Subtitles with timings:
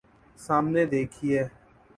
[0.39, 1.39] سامنے دیکھئے